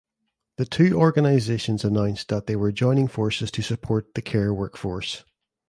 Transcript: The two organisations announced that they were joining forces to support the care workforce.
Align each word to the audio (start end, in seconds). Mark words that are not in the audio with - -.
The 0.57 0.65
two 0.65 0.95
organisations 0.99 1.85
announced 1.85 2.29
that 2.29 2.47
they 2.47 2.55
were 2.55 2.71
joining 2.71 3.07
forces 3.07 3.51
to 3.51 3.61
support 3.61 4.15
the 4.15 4.23
care 4.23 4.51
workforce. 4.51 5.23